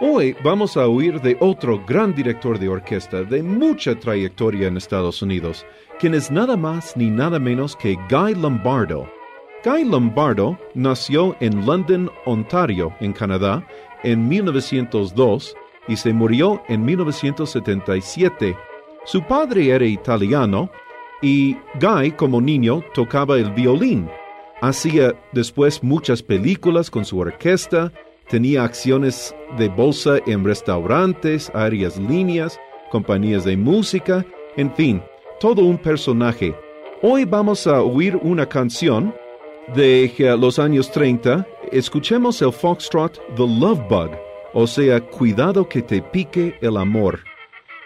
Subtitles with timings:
[0.00, 5.22] Hoy vamos a oír de otro gran director de orquesta de mucha trayectoria en Estados
[5.22, 5.64] Unidos,
[6.00, 9.08] quien es nada más ni nada menos que Guy Lombardo.
[9.64, 13.64] Guy Lombardo nació en London, Ontario, en Canadá,
[14.02, 15.54] en 1902
[15.86, 18.56] y se murió en 1977.
[19.04, 20.70] Su padre era italiano
[21.22, 24.10] y Guy como niño tocaba el violín.
[24.60, 27.92] Hacía después muchas películas con su orquesta
[28.28, 32.58] Tenía acciones de bolsa en restaurantes, áreas líneas,
[32.90, 34.24] compañías de música,
[34.56, 35.02] en fin,
[35.40, 36.54] todo un personaje.
[37.02, 39.14] Hoy vamos a oír una canción
[39.74, 41.46] de los años 30.
[41.70, 44.10] Escuchemos el foxtrot The Love Bug,
[44.54, 47.20] o sea, cuidado que te pique el amor.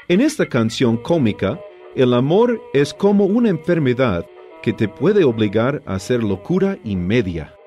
[0.06, 1.60] En esta canción cómica,
[1.96, 4.24] el amor es como una enfermedad
[4.62, 7.57] que te puede obligar a hacer locura y media.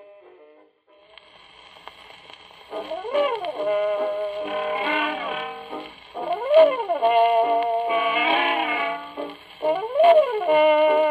[10.04, 11.08] Yeah.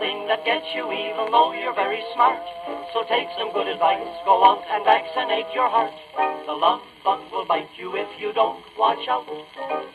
[0.00, 2.40] thing that gets you even though you're very smart.
[2.92, 5.92] So take some good advice, go out and vaccinate your heart.
[6.46, 9.28] The love bug will bite you if you don't watch out.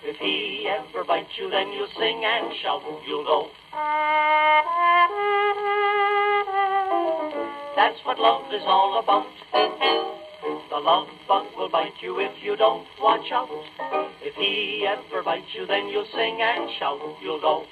[0.05, 3.49] If he ever bites you, then you'll sing and shout, you'll know.
[7.75, 9.25] That's what love is all about.
[10.69, 13.49] The love bug will bite you if you don't watch out.
[14.21, 17.65] If he ever bites you, then you'll sing and shout, you'll know.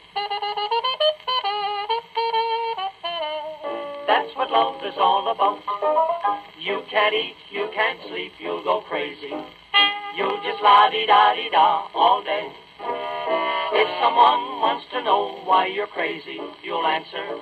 [4.34, 5.62] That's what love is all about.
[6.60, 9.30] You can't eat, you can't sleep, you'll go crazy.
[10.18, 12.48] You'll just la-di-da-di-da all day.
[12.82, 17.38] If someone wants to know why you're crazy, you'll answer,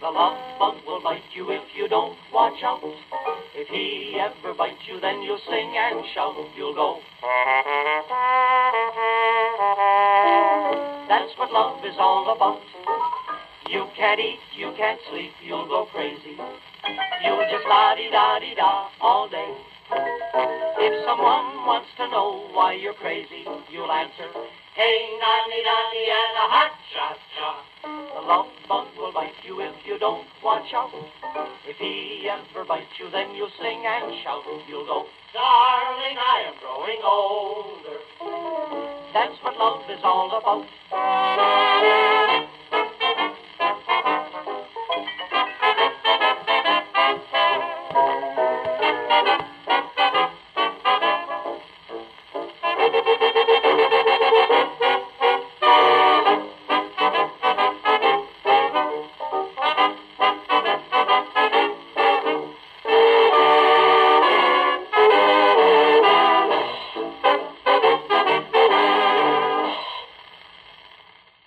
[0.00, 2.82] the love bug will bite you if you don't watch out.
[3.54, 6.34] If he ever bites you, then you'll sing and shout.
[6.56, 6.98] You'll go.
[11.08, 13.07] That's what love is all about.
[13.68, 16.40] You can't eat, you can't sleep, you'll go crazy.
[17.22, 19.52] You'll just la-di-da-di-da all day.
[20.80, 24.24] If someone wants to know why you're crazy, you'll answer,
[24.72, 27.18] Hey, nanny, nanny, and a hot shot.
[28.14, 30.88] The love bug will bite you if you don't watch out.
[31.66, 34.44] If he ever bites you, then you'll sing and shout.
[34.66, 35.04] You'll go,
[35.34, 38.00] darling, I am growing older.
[39.12, 42.07] That's what love is all about.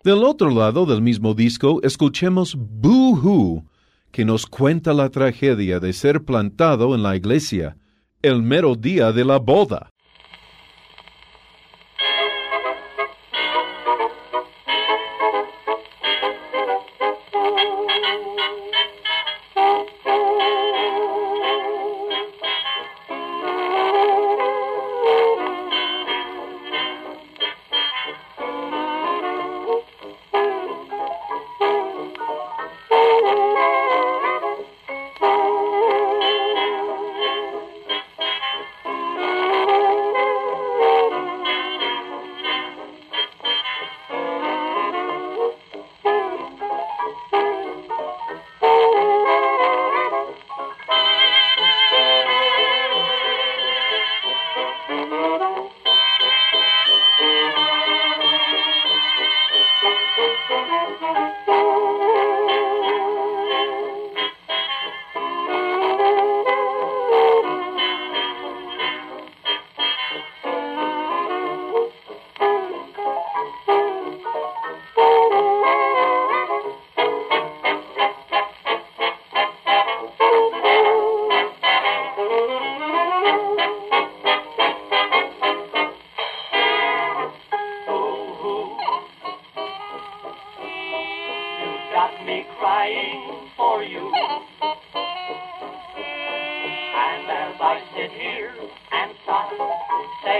[0.03, 3.65] Del otro lado del mismo disco, escuchemos Boo Hoo,
[4.11, 7.77] que nos cuenta la tragedia de ser plantado en la iglesia
[8.23, 9.91] el mero día de la boda.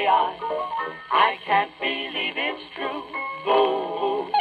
[0.02, 0.38] say I,
[1.12, 3.04] I can't believe it's true.
[3.46, 4.32] Boo.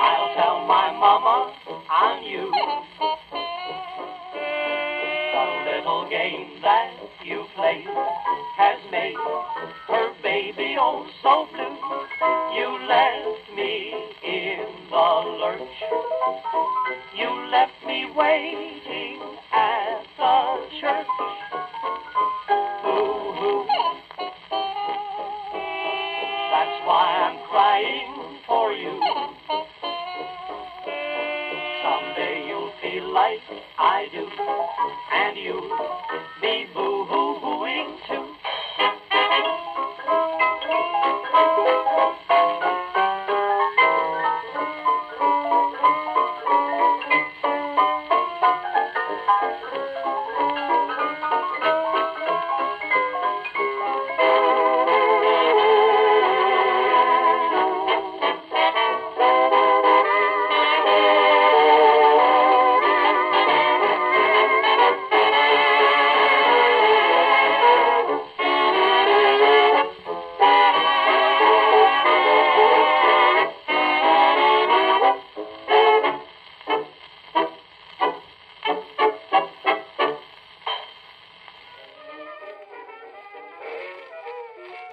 [0.00, 1.54] I'll tell my mama
[1.90, 2.52] I'm you.
[5.32, 6.92] The little game that
[7.24, 7.84] you play
[8.56, 9.16] has made
[9.88, 11.76] her baby oh so blue.
[12.54, 13.94] You left me
[14.24, 15.08] in the
[15.40, 15.60] lurch.
[17.16, 19.20] You left me waiting
[19.52, 21.55] at the church.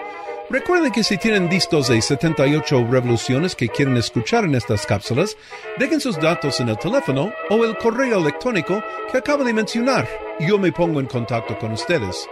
[0.50, 5.38] Recuerden que si tienen discos de 78 revoluciones que quieren escuchar en estas cápsulas,
[5.78, 10.58] dejen sus datos en el teléfono o el correo electrónico que acabo de mencionar yo
[10.58, 12.28] me pongo en contacto con ustedes.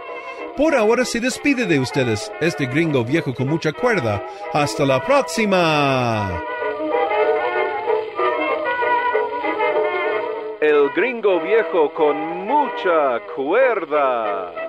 [0.57, 4.21] Por ahora se despide de ustedes este gringo viejo con mucha cuerda.
[4.53, 6.43] Hasta la próxima.
[10.59, 14.68] El gringo viejo con mucha cuerda.